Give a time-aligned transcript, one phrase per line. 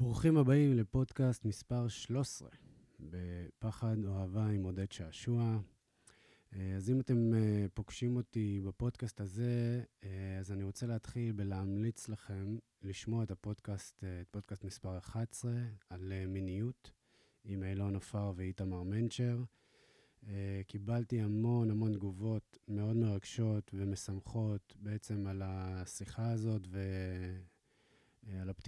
[0.00, 2.48] ברוכים הבאים לפודקאסט מספר 13,
[3.00, 5.58] בפחד או אהבה עם עודד שעשוע.
[6.56, 12.08] אה, אז אם אתם אה, פוגשים אותי בפודקאסט הזה, אה, אז אני רוצה להתחיל בלהמליץ
[12.08, 15.52] לכם לשמוע את הפודקאסט, את פודקאסט מספר 11,
[15.90, 16.90] על מיניות,
[17.44, 19.42] עם אילון עופר ואיתמר מנצ'ר.
[20.66, 27.57] קיבלתי המון המון תגובות מאוד מרגשות ומשמחות בעצם על השיחה הזאת ועל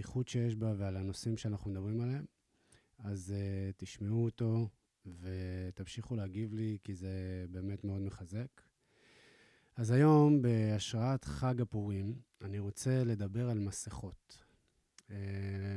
[0.00, 2.24] הפתיחות שיש בה ועל הנושאים שאנחנו מדברים עליהם.
[2.98, 4.68] אז uh, תשמעו אותו
[5.06, 8.62] ותמשיכו להגיב לי, כי זה באמת מאוד מחזק.
[9.76, 14.38] אז היום, בהשראת חג הפורים, אני רוצה לדבר על מסכות.
[15.08, 15.12] Uh,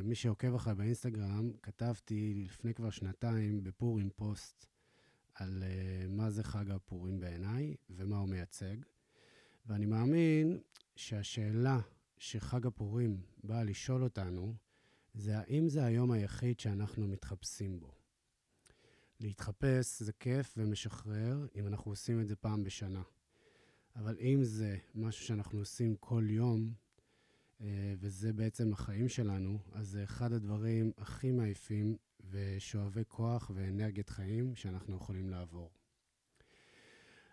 [0.03, 4.65] מי שעוקב אחריי באינסטגרם, כתבתי לפני כבר שנתיים בפורים פוסט
[5.33, 8.77] על uh, מה זה חג הפורים בעיניי ומה הוא מייצג.
[9.65, 10.59] ואני מאמין
[10.95, 11.79] שהשאלה
[12.23, 14.55] שחג הפורים באה לשאול אותנו,
[15.13, 17.91] זה האם זה היום היחיד שאנחנו מתחפשים בו.
[19.19, 23.01] להתחפש זה כיף ומשחרר אם אנחנו עושים את זה פעם בשנה.
[23.95, 26.73] אבל אם זה משהו שאנחנו עושים כל יום,
[27.61, 31.97] אה, וזה בעצם החיים שלנו, אז זה אחד הדברים הכי מעייפים
[32.29, 35.71] ושואבי כוח ואנרגיית חיים שאנחנו יכולים לעבור.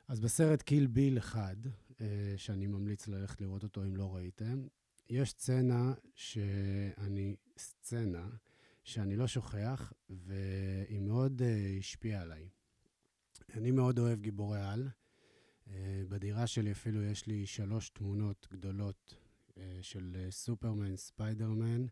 [0.09, 1.57] אז בסרט קיל ביל אחד,
[2.01, 4.67] אה, שאני ממליץ ללכת לראות אותו אם לא ראיתם,
[5.11, 8.29] יש סצנה שאני, סצנה
[8.85, 12.49] שאני לא שוכח, והיא מאוד uh, השפיעה עליי.
[13.55, 14.89] אני מאוד אוהב גיבורי על.
[14.89, 15.71] Uh,
[16.09, 19.15] בדירה שלי אפילו יש לי שלוש תמונות גדולות
[19.49, 21.87] uh, של סופרמן, ספיידרמן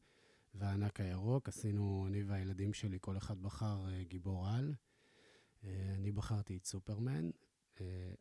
[0.54, 1.48] והענק הירוק.
[1.48, 4.74] עשינו, אני והילדים שלי, כל אחד בחר uh, גיבור על.
[5.62, 7.30] Uh, אני בחרתי את סופרמן,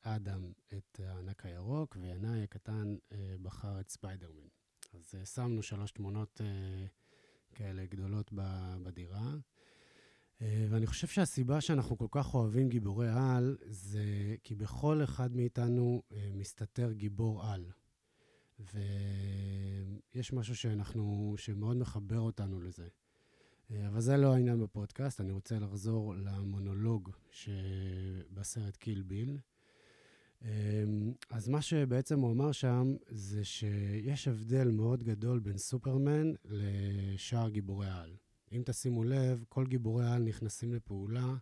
[0.02, 2.96] אדם את הענק הירוק, וינאי הקטן
[3.42, 4.48] בחר את ספיידרמן.
[4.98, 8.32] אז uh, שמנו שלוש תמונות uh, כאלה גדולות
[8.84, 9.34] בדירה.
[10.40, 16.02] Uh, ואני חושב שהסיבה שאנחנו כל כך אוהבים גיבורי על, זה כי בכל אחד מאיתנו
[16.34, 17.72] מסתתר גיבור על.
[18.60, 22.88] ויש משהו שאנחנו, שמאוד מחבר אותנו לזה.
[23.88, 29.38] אבל זה לא העניין בפודקאסט, אני רוצה לחזור למונולוג שבסרט קיל ביל.
[30.42, 37.50] אמ, אז מה שבעצם הוא אמר שם, זה שיש הבדל מאוד גדול בין סופרמן לשאר
[37.50, 38.16] גיבורי העל.
[38.52, 41.36] אם תשימו לב, כל גיבורי העל נכנסים לפעולה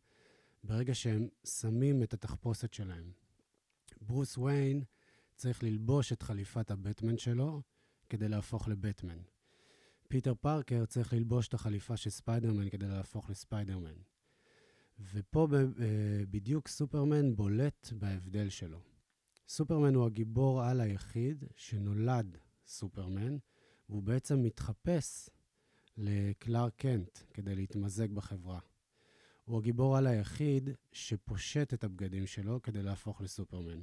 [0.63, 3.11] ברגע שהם שמים את התחפושת שלהם.
[4.01, 4.83] ברוס ויין
[5.35, 7.61] צריך ללבוש את חליפת הבטמן שלו
[8.09, 9.17] כדי להפוך לבטמן.
[10.07, 13.95] פיטר פארקר צריך ללבוש את החליפה של ספיידרמן כדי להפוך לספיידרמן.
[14.99, 18.79] ופה אה, בדיוק סופרמן בולט בהבדל שלו.
[19.47, 23.37] סופרמן הוא הגיבור על היחיד שנולד סופרמן,
[23.89, 25.29] והוא בעצם מתחפש
[25.97, 28.59] לקלארק קנט כדי להתמזג בחברה.
[29.45, 33.81] הוא הגיבור על היחיד שפושט את הבגדים שלו כדי להפוך לסופרמן.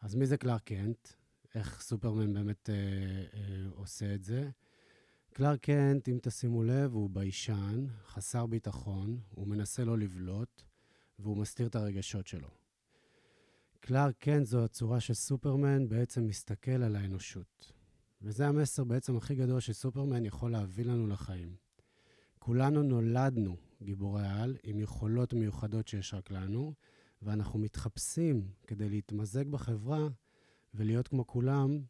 [0.00, 1.08] אז מי זה קלאר קנט?
[1.54, 2.74] איך סופרמן באמת אה,
[3.34, 4.50] אה, עושה את זה?
[5.36, 10.62] קלאר קנט, אם תשימו לב, הוא ביישן, חסר ביטחון, הוא מנסה לא לבלוט,
[11.18, 12.48] והוא מסתיר את הרגשות שלו.
[13.80, 17.72] קלאר קנט זו הצורה שסופרמן בעצם מסתכל על האנושות.
[18.22, 21.56] וזה המסר בעצם הכי גדול שסופרמן יכול להביא לנו לחיים.
[22.38, 26.74] כולנו נולדנו גיבורי על עם יכולות מיוחדות שיש רק לנו,
[27.22, 30.08] ואנחנו מתחפשים כדי להתמזג בחברה
[30.74, 31.80] ולהיות כמו כולם,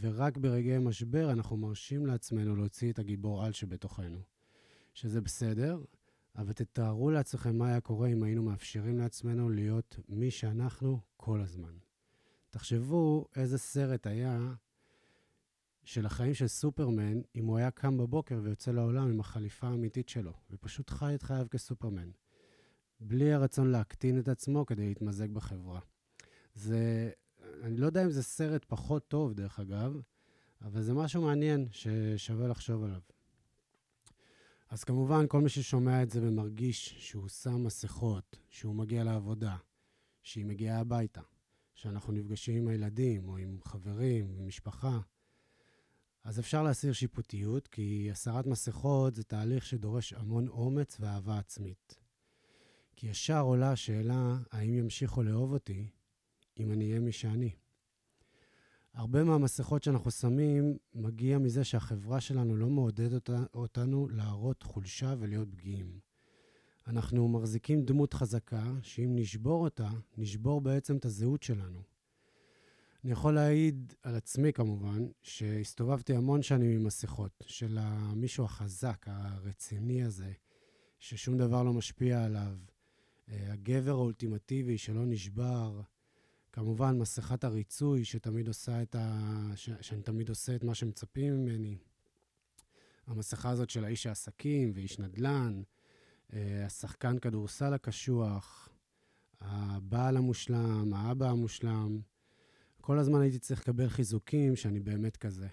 [0.00, 4.22] ורק ברגעי משבר אנחנו מרשים לעצמנו להוציא את הגיבור על שבתוכנו.
[4.94, 5.82] שזה בסדר,
[6.36, 11.76] אבל תתארו לעצמכם מה היה קורה אם היינו מאפשרים לעצמנו להיות מי שאנחנו כל הזמן.
[12.50, 14.54] תחשבו איזה סרט היה
[15.84, 20.32] של החיים של סופרמן אם הוא היה קם בבוקר ויוצא לעולם עם החליפה האמיתית שלו,
[20.50, 22.10] ופשוט חי את חייו כסופרמן,
[23.00, 25.80] בלי הרצון להקטין את עצמו כדי להתמזג בחברה.
[26.54, 27.10] זה
[27.62, 30.00] אני לא יודע אם זה סרט פחות טוב, דרך אגב,
[30.62, 33.00] אבל זה משהו מעניין ששווה לחשוב עליו.
[34.68, 39.56] אז כמובן, כל מי ששומע את זה ומרגיש שהוא שם מסכות, שהוא מגיע לעבודה,
[40.22, 41.20] שהיא מגיעה הביתה,
[41.74, 45.00] שאנחנו נפגשים עם הילדים או עם חברים, עם משפחה,
[46.24, 51.98] אז אפשר להסיר שיפוטיות, כי הסרת מסכות זה תהליך שדורש המון אומץ ואהבה עצמית.
[52.96, 55.88] כי ישר עולה השאלה, האם ימשיכו לאהוב אותי
[56.60, 57.50] אם אני אהיה מי שאני.
[58.94, 65.98] הרבה מהמסכות שאנחנו שמים מגיע מזה שהחברה שלנו לא מעודדת אותנו להראות חולשה ולהיות פגיעים.
[66.86, 71.82] אנחנו מחזיקים דמות חזקה, שאם נשבור אותה, נשבור בעצם את הזהות שלנו.
[73.04, 80.04] אני יכול להעיד על עצמי כמובן, שהסתובבתי המון שנים עם מסכות, של המישהו החזק, הרציני
[80.04, 80.32] הזה,
[80.98, 82.56] ששום דבר לא משפיע עליו,
[83.28, 85.80] אה, הגבר האולטימטיבי שלא נשבר,
[86.54, 89.30] כמובן מסכת הריצוי שתמיד עושה את ה...
[89.54, 89.70] ש...
[89.80, 91.78] שאני תמיד עושה את מה שמצפים ממני.
[93.06, 95.62] המסכה הזאת של האיש העסקים ואיש נדל"ן,
[96.32, 98.68] אה, השחקן כדורסל הקשוח,
[99.40, 102.00] הבעל המושלם, האבא המושלם.
[102.80, 105.48] כל הזמן הייתי צריך לקבל חיזוקים שאני באמת כזה.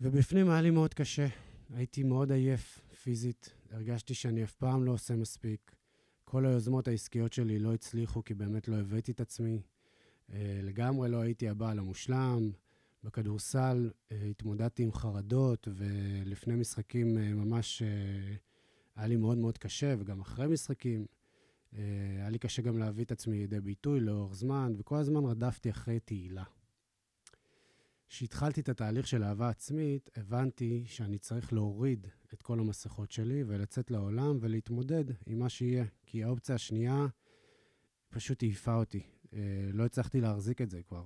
[0.00, 1.26] ובפנים היה לי מאוד קשה.
[1.74, 5.79] הייתי מאוד עייף פיזית, הרגשתי שאני אף פעם לא עושה מספיק.
[6.30, 9.62] כל היוזמות העסקיות שלי לא הצליחו כי באמת לא הבאתי את עצמי.
[10.32, 12.50] אה, לגמרי לא הייתי הבעל המושלם.
[13.04, 17.82] בכדורסל אה, התמודדתי עם חרדות, ולפני משחקים אה, ממש
[18.96, 21.06] היה לי מאוד מאוד קשה, וגם אחרי משחקים.
[21.72, 26.00] היה לי קשה גם להביא את עצמי לידי ביטוי לאורך זמן, וכל הזמן רדפתי אחרי
[26.00, 26.44] תהילה.
[28.08, 33.90] כשהתחלתי את התהליך של אהבה עצמית, הבנתי שאני צריך להוריד את כל המסכות שלי ולצאת
[33.90, 35.84] לעולם ולהתמודד עם מה שיהיה.
[36.06, 37.06] כי האופציה השנייה
[38.08, 39.02] פשוט העיפה אותי.
[39.32, 39.38] אה,
[39.72, 41.04] לא הצלחתי להחזיק את זה כבר.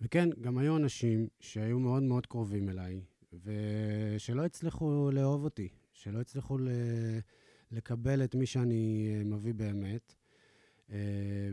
[0.00, 3.00] וכן, גם היו אנשים שהיו מאוד מאוד קרובים אליי,
[3.44, 6.58] ושלא הצליחו לאהוב אותי, שלא הצליחו
[7.70, 10.14] לקבל את מי שאני אה, מביא באמת.
[10.88, 10.92] Uh,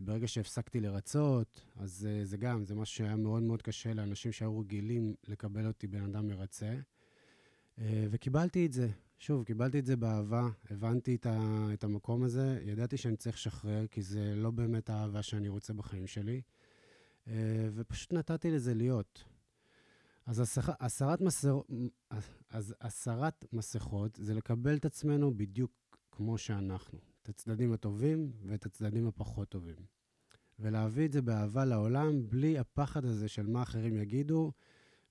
[0.04, 4.60] ברגע שהפסקתי לרצות, אז uh, זה גם, זה משהו שהיה מאוד מאוד קשה לאנשים שהיו
[4.60, 6.76] רגילים לקבל אותי בן אדם מרצה.
[7.78, 7.82] Uh,
[8.12, 8.90] וקיבלתי את זה.
[9.20, 13.88] שוב, קיבלתי את זה באהבה, הבנתי את, ה, את המקום הזה, ידעתי שאני צריך לשחרר,
[13.88, 16.42] כי זה לא באמת האהבה שאני רוצה בחיים שלי,
[17.26, 17.30] uh,
[17.74, 19.24] ופשוט נתתי לזה להיות.
[20.26, 21.62] אז הסר, הסרת, מסר,
[23.54, 25.72] מסכות זה לקבל את עצמנו בדיוק
[26.12, 27.00] כמו שאנחנו.
[27.24, 29.76] את הצדדים הטובים ואת הצדדים הפחות טובים.
[30.60, 34.52] ולהביא את זה באהבה לעולם, בלי הפחד הזה של מה אחרים יגידו,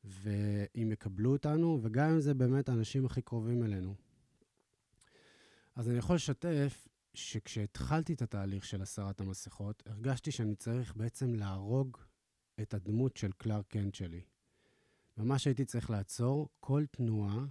[0.04, 3.94] ואם יקבלו אותנו, וגם אם זה באמת האנשים הכי קרובים אלינו.
[5.74, 11.96] אז אני יכול לשתף שכשהתחלתי את התהליך של הסרת המסכות, הרגשתי שאני צריך בעצם להרוג
[12.60, 14.20] את הדמות של קלאר קנט שלי.
[15.16, 17.44] ממש הייתי צריך לעצור כל תנועה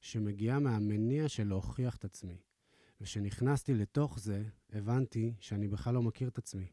[0.00, 2.38] שמגיעה מהמניע של להוכיח את עצמי.
[3.00, 6.66] וכשנכנסתי לתוך זה, הבנתי שאני בכלל לא מכיר את עצמי,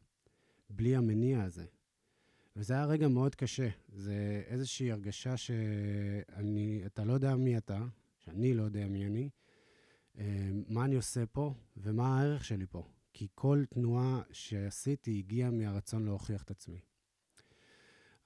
[0.70, 1.66] בלי המניע הזה.
[2.56, 3.68] וזה היה רגע מאוד קשה.
[3.88, 7.84] זה איזושהי הרגשה שאני, אתה לא יודע מי אתה,
[8.18, 9.30] שאני לא יודע מי אני,
[10.18, 12.88] אה, מה אני עושה פה ומה הערך שלי פה.
[13.12, 16.80] כי כל תנועה שעשיתי הגיעה מהרצון להוכיח את עצמי.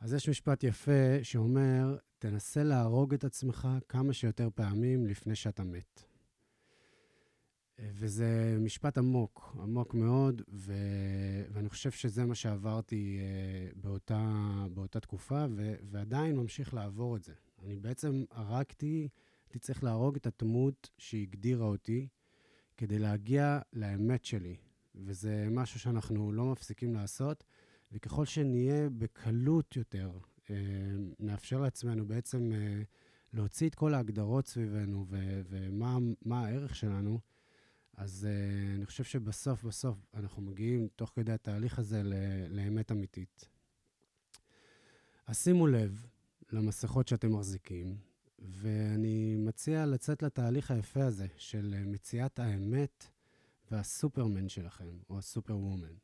[0.01, 6.10] אז יש משפט יפה שאומר, תנסה להרוג את עצמך כמה שיותר פעמים לפני שאתה מת.
[7.83, 10.73] וזה משפט עמוק, עמוק מאוד, ו...
[11.53, 14.45] ואני חושב שזה מה שעברתי uh, באותה,
[14.75, 15.75] באותה תקופה, ו...
[15.91, 17.33] ועדיין ממשיך לעבור את זה.
[17.65, 19.09] אני בעצם הרגתי,
[19.47, 22.09] הייתי צריך להרוג את הדמות שהגדירה אותי
[22.77, 24.57] כדי להגיע לאמת שלי,
[24.95, 27.45] וזה משהו שאנחנו לא מפסיקים לעשות,
[27.93, 30.11] וככל שנהיה בקלות יותר,
[30.45, 30.51] uh,
[31.21, 32.85] נאפשר לעצמנו בעצם uh,
[33.33, 35.41] להוציא את כל ההגדרות סביבנו ו...
[35.49, 37.21] ומה הערך שלנו,
[38.01, 42.03] אז uh, אני חושב שבסוף, בסוף, אנחנו מגיעים, תוך כדי התהליך הזה,
[42.49, 43.49] לאמת אמיתית.
[45.27, 46.07] אז שימו לב
[46.53, 47.97] למסכות שאתם מחזיקים,
[48.39, 53.07] ואני מציע לצאת לתהליך היפה הזה של אה, מציאת האמת
[53.71, 55.95] והסופרמן שלכם, או הסופר-וומן.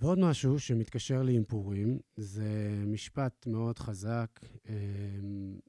[0.00, 4.74] ועוד משהו שמתקשר לי עם פורים, זה משפט מאוד חזק, אה,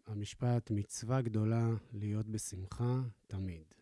[0.07, 3.76] המשפט מצווה גדולה להיות בשמחה תמיד.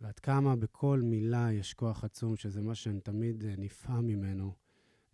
[0.00, 4.54] ועד כמה בכל מילה יש כוח עצום, שזה מה שאני תמיד אה, נפעם ממנו,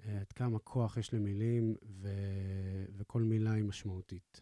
[0.07, 2.09] אה, עד כמה כוח יש למילים, ו...
[2.97, 4.41] וכל מילה היא משמעותית.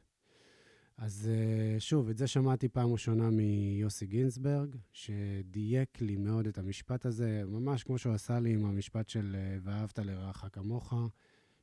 [0.96, 7.06] אז אה, שוב, את זה שמעתי פעם ראשונה מיוסי גינזברג, שדייק לי מאוד את המשפט
[7.06, 10.94] הזה, ממש כמו שהוא עשה לי עם המשפט של ואהבת לרעך כמוך,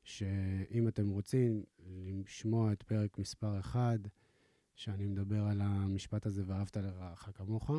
[0.03, 1.63] שאם אתם רוצים
[2.25, 3.99] לשמוע את פרק מספר 1,
[4.75, 7.71] שאני מדבר על המשפט הזה, ואהבת לרעך כמוך,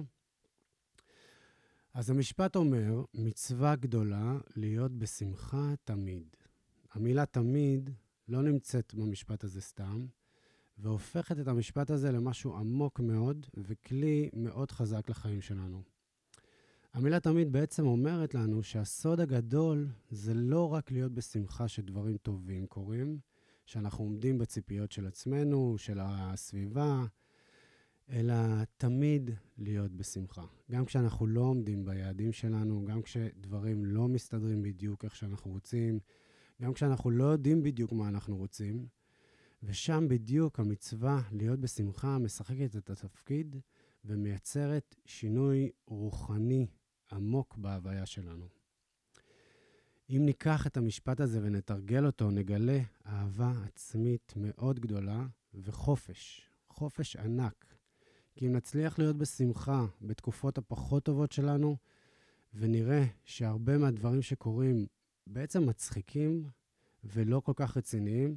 [1.94, 6.36] אז המשפט אומר, מצווה גדולה להיות בשמחה תמיד.
[6.92, 7.90] המילה תמיד
[8.28, 10.06] לא נמצאת במשפט הזה סתם,
[10.78, 15.82] והופכת את המשפט הזה למשהו עמוק מאוד וכלי מאוד חזק לחיים שלנו.
[16.92, 23.18] המילה תמיד בעצם אומרת לנו שהסוד הגדול זה לא רק להיות בשמחה שדברים טובים קורים,
[23.66, 27.04] שאנחנו עומדים בציפיות של עצמנו, של הסביבה,
[28.12, 28.34] אלא
[28.76, 30.44] תמיד להיות בשמחה.
[30.70, 35.98] גם כשאנחנו לא עומדים ביעדים שלנו, גם כשדברים לא מסתדרים בדיוק איך שאנחנו רוצים,
[36.62, 38.86] גם כשאנחנו לא יודעים בדיוק מה אנחנו רוצים,
[39.62, 43.56] ושם בדיוק המצווה להיות בשמחה משחקת את התפקיד
[44.04, 46.66] ומייצרת שינוי רוחני
[47.12, 48.48] עמוק בהוויה שלנו.
[50.10, 57.71] אם ניקח את המשפט הזה ונתרגל אותו, נגלה אהבה עצמית מאוד גדולה וחופש, חופש ענק.
[58.34, 61.76] כי אם נצליח להיות בשמחה בתקופות הפחות טובות שלנו,
[62.54, 64.86] ונראה שהרבה מהדברים שקורים
[65.26, 66.44] בעצם מצחיקים
[67.04, 68.36] ולא כל כך רציניים,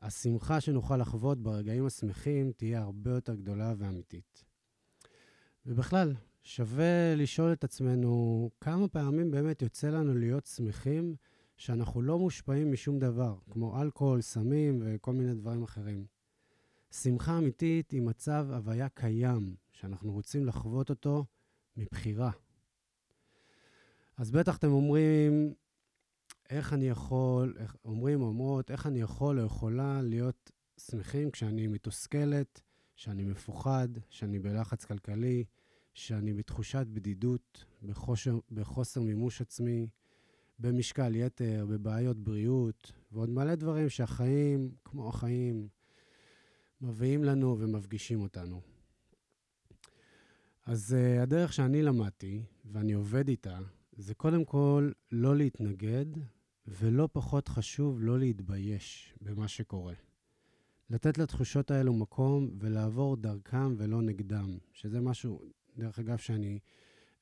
[0.00, 4.44] השמחה שנוכל לחוות ברגעים השמחים תהיה הרבה יותר גדולה ואמיתית.
[5.66, 11.16] ובכלל, שווה לשאול את עצמנו כמה פעמים באמת יוצא לנו להיות שמחים
[11.56, 16.06] שאנחנו לא מושפעים משום דבר, כמו אלכוהול, סמים וכל מיני דברים אחרים.
[16.92, 21.24] שמחה אמיתית היא מצב הוויה קיים, שאנחנו רוצים לחוות אותו
[21.76, 22.30] מבחירה.
[24.16, 25.54] אז בטח אתם אומרים,
[26.50, 31.66] איך אני יכול, איך, אומרים או אומרות, איך אני יכול או יכולה להיות שמחים כשאני
[31.66, 32.60] מתוסכלת,
[32.96, 35.44] שאני מפוחד, שאני בלחץ כלכלי,
[35.94, 39.88] שאני בתחושת בדידות, בחושר, בחוסר מימוש עצמי,
[40.58, 45.68] במשקל יתר, בבעיות בריאות, ועוד מלא דברים שהחיים, כמו החיים,
[46.82, 48.60] מביאים לנו ומפגישים אותנו.
[50.66, 53.58] אז uh, הדרך שאני למדתי, ואני עובד איתה,
[53.96, 56.06] זה קודם כל לא להתנגד,
[56.66, 59.94] ולא פחות חשוב, לא להתבייש במה שקורה.
[60.90, 65.42] לתת לתחושות האלו מקום ולעבור דרכם ולא נגדם, שזה משהו,
[65.76, 66.58] דרך אגב, שאני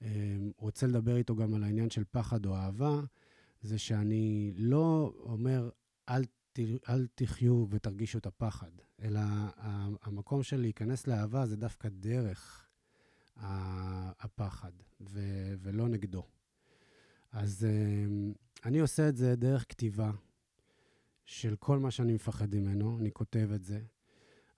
[0.02, 0.08] אה,
[0.56, 3.00] רוצה לדבר איתו גם על העניין של פחד או אהבה,
[3.62, 5.70] זה שאני לא אומר,
[6.08, 6.22] אל,
[6.88, 8.71] אל תחיו ותרגישו את הפחד,
[9.02, 9.21] אלא
[10.02, 12.69] המקום של להיכנס לאהבה זה דווקא דרך
[14.21, 15.21] הפחד, ו,
[15.62, 16.26] ולא נגדו.
[17.33, 18.30] אז אה,
[18.64, 20.11] אני עושה את זה דרך כתיבה
[21.25, 23.80] של כל מה שאני מפחד ממנו, אני כותב את זה.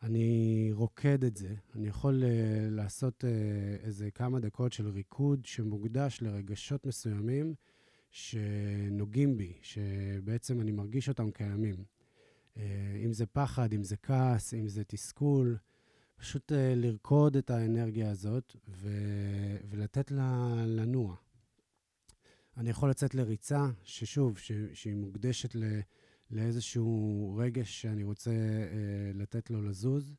[0.02, 1.54] אני רוקד את זה.
[1.74, 2.26] אני יכול uh,
[2.70, 3.26] לעשות uh,
[3.84, 7.54] איזה כמה דקות של ריקוד שמוקדש לרגשות מסוימים
[8.12, 11.74] שנוגעים בי, שבעצם אני מרגיש אותם קיימים.
[12.54, 12.58] Uh,
[13.04, 15.56] אם זה פחד, אם זה כעס, אם זה תסכול,
[16.16, 21.16] פשוט uh, לרקוד את האנרגיה הזאת ו- ולתת לה לנוע.
[22.56, 25.80] אני יכול לצאת לריצה, ששוב, ש- שהיא מוקדשת ל...
[26.32, 30.14] לאיזשהו רגש שאני רוצה אה, לתת לו לזוז.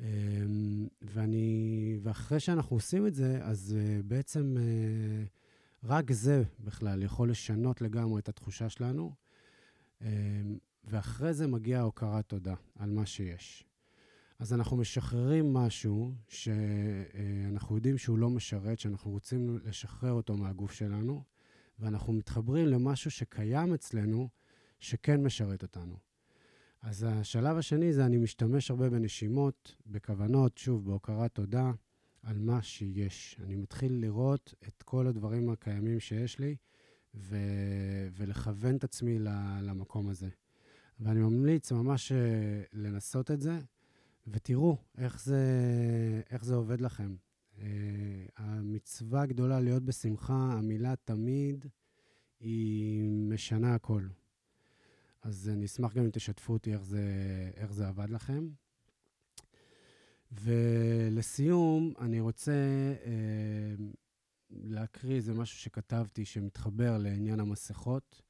[0.00, 0.06] אה,
[1.02, 5.24] ואני, ואחרי שאנחנו עושים את זה, אז אה, בעצם אה,
[5.86, 9.14] רק זה בכלל יכול לשנות לגמרי את התחושה שלנו.
[10.02, 10.08] אה,
[10.84, 13.64] ואחרי זה מגיעה הוקרת תודה על מה שיש.
[14.38, 21.22] אז אנחנו משחררים משהו שאנחנו יודעים שהוא לא משרת, שאנחנו רוצים לשחרר אותו מהגוף שלנו,
[21.78, 24.28] ואנחנו מתחברים למשהו שקיים אצלנו,
[24.80, 25.96] שכן משרת אותנו.
[26.82, 31.72] אז השלב השני זה אני משתמש הרבה בנשימות, בכוונות, שוב, בהוקרת תודה
[32.24, 33.40] על מה שיש.
[33.44, 36.56] אני מתחיל לראות את כל הדברים הקיימים שיש לי
[37.14, 39.18] ו- ולכוון את עצמי
[39.62, 40.28] למקום הזה.
[41.00, 43.58] ואני ממליץ ממש אה, לנסות את זה,
[44.26, 45.42] ותראו איך זה,
[46.30, 47.16] איך זה עובד לכם.
[47.54, 47.60] Uh,
[48.36, 51.66] המצווה הגדולה להיות בשמחה, המילה תמיד,
[52.40, 54.02] היא משנה הכל.
[55.22, 57.02] אז אני אשמח גם אם תשתפו אותי איך זה,
[57.56, 58.48] איך זה עבד לכם.
[60.32, 62.52] ולסיום, אני רוצה
[63.04, 63.84] אה,
[64.50, 68.22] להקריא איזה משהו שכתבתי שמתחבר לעניין המסכות.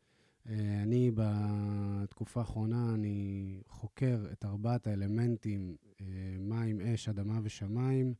[0.48, 6.06] אה, אני בתקופה האחרונה, אני חוקר את ארבעת האלמנטים, אה,
[6.38, 8.14] מים, אש, אדמה ושמיים,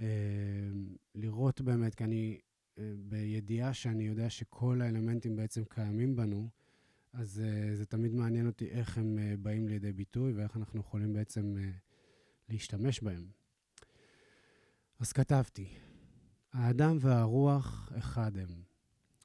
[0.00, 0.06] אה,
[1.14, 2.38] לראות באמת, כי אני
[2.78, 6.48] אה, בידיעה שאני יודע שכל האלמנטים בעצם קיימים בנו,
[7.14, 11.12] אז uh, זה תמיד מעניין אותי איך הם uh, באים לידי ביטוי ואיך אנחנו יכולים
[11.12, 11.60] בעצם uh,
[12.48, 13.26] להשתמש בהם.
[14.98, 15.68] אז כתבתי,
[16.52, 18.62] האדם והרוח אחד הם.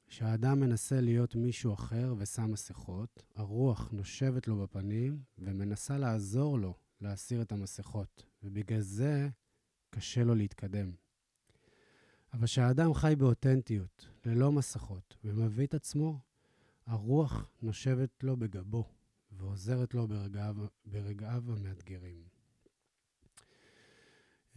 [0.06, 7.42] כשהאדם מנסה להיות מישהו אחר ושם מסכות, הרוח נושבת לו בפנים ומנסה לעזור לו להסיר
[7.42, 9.28] את המסכות, ובגלל זה
[9.90, 10.92] קשה לו להתקדם.
[12.32, 16.18] אבל כשהאדם חי באותנטיות, ללא מסכות, ומביא את עצמו,
[16.86, 18.84] הרוח נושבת לו בגבו
[19.32, 22.39] ועוזרת לו ברגעיו, ברגעיו המאתגרים.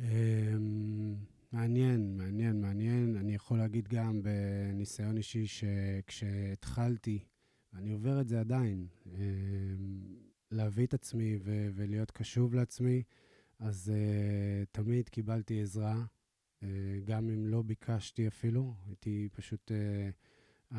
[0.03, 1.15] אמ,
[1.51, 3.17] מעניין, מעניין, מעניין.
[3.17, 7.19] אני יכול להגיד גם בניסיון אישי שכשהתחלתי,
[7.73, 9.11] ואני עובר את זה עדיין, אמ,
[10.51, 13.03] להביא את עצמי ו- ולהיות קשוב לעצמי,
[13.59, 16.05] אז uh, תמיד קיבלתי עזרה,
[16.59, 16.65] uh,
[17.05, 19.71] גם אם לא ביקשתי אפילו, הייתי פשוט,
[20.71, 20.75] uh,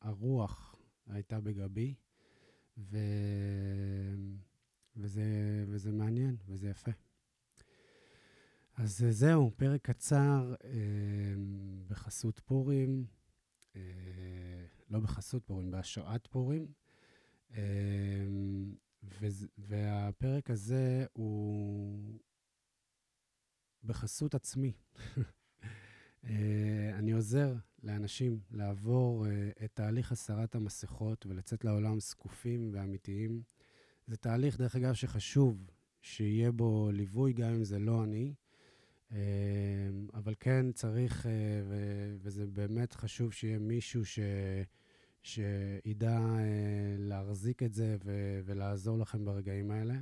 [0.00, 1.94] הרוח הייתה בגבי,
[2.78, 2.98] ו...
[4.96, 5.24] וזה,
[5.68, 6.90] וזה מעניין וזה יפה.
[8.82, 10.70] אז זהו, פרק קצר אה,
[11.88, 13.06] בחסות פורים,
[13.76, 13.80] אה,
[14.90, 16.66] לא בחסות פורים, בהשראת פורים.
[17.54, 17.60] אה,
[19.58, 22.20] והפרק הזה הוא
[23.84, 24.72] בחסות עצמי.
[26.24, 33.42] אה, אני עוזר לאנשים לעבור אה, את תהליך הסרת המסכות ולצאת לעולם זקופים ואמיתיים.
[34.06, 35.70] זה תהליך, דרך אגב, שחשוב
[36.00, 38.34] שיהיה בו ליווי, גם אם זה לא אני.
[39.12, 39.18] אה,
[40.14, 41.26] אבל כן צריך,
[42.18, 44.18] וזה באמת חשוב שיהיה מישהו ש...
[45.22, 46.20] שידע
[46.98, 48.40] להחזיק את זה ו...
[48.44, 49.94] ולעזור לכם ברגעים האלה.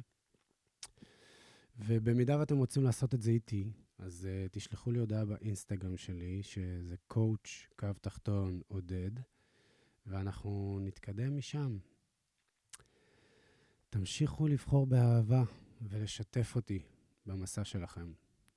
[1.79, 6.95] ובמידה ואתם רוצים לעשות את זה איתי, אז uh, תשלחו לי הודעה באינסטגרם שלי, שזה
[7.13, 9.11] coach, קו תחתון, עודד,
[10.07, 11.79] ואנחנו נתקדם משם.
[13.91, 15.43] תמשיכו לבחור באהבה
[15.83, 16.83] ולשתף אותי
[17.27, 18.13] במסע שלכם.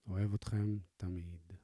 [0.10, 1.63] אוהב אתכם תמיד.